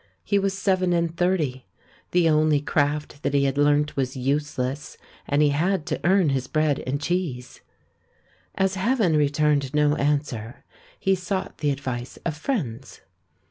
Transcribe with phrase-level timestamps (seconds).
[0.23, 1.67] He was seven and thirty;
[2.09, 6.47] the only craft that he had learnt was useless; and he had to earn his
[6.47, 7.61] bread and cheese.
[8.55, 10.65] As Heaven returned no answer,
[10.99, 13.01] he sought the advice of friends.